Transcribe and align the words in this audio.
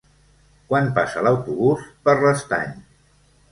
Quan 0.71 0.89
passa 0.95 1.23
l'autobús 1.27 1.85
per 2.09 2.19
l'Estany? 2.25 2.75